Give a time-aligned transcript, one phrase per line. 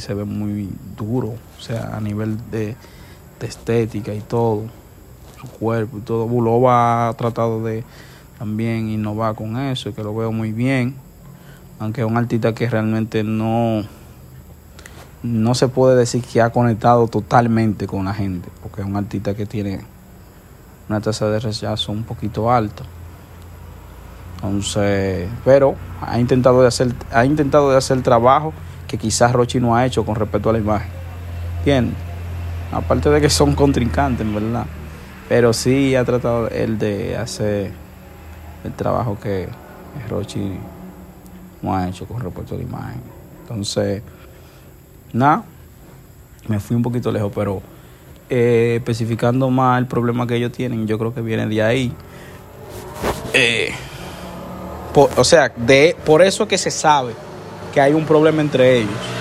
[0.00, 2.76] Se ve muy duro, o sea, a nivel de,
[3.40, 4.64] estética y todo,
[5.40, 6.26] su cuerpo y todo.
[6.26, 7.84] Bulova ha tratado de
[8.38, 10.94] también innovar con eso, que lo veo muy bien,
[11.78, 13.82] aunque es un artista que realmente no,
[15.22, 19.34] no se puede decir que ha conectado totalmente con la gente, porque es un artista
[19.34, 19.80] que tiene
[20.88, 22.82] una tasa de rechazo un poquito alta.
[24.36, 28.52] Entonces, pero ha intentado de hacer, ha intentado de hacer trabajo
[28.90, 30.90] que quizás Rochi no ha hecho con respecto a la imagen.
[31.58, 31.94] ¿Entiendes?
[32.72, 34.66] Aparte de que son contrincantes, verdad.
[35.28, 37.70] Pero sí ha tratado él de hacer
[38.64, 39.48] el trabajo que
[40.08, 40.58] Rochi
[41.62, 43.00] no ha hecho con respecto a la imagen.
[43.42, 44.02] Entonces,
[45.12, 45.44] nada,
[46.48, 47.62] me fui un poquito lejos, pero
[48.28, 51.92] eh, especificando más el problema que ellos tienen, yo creo que viene de ahí.
[53.34, 53.70] Eh,
[54.94, 57.14] o sea, de, por eso que se sabe
[57.72, 59.19] que hay un problema entre ellos.